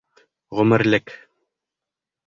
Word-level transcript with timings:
Ғүмерлек! 0.59 1.15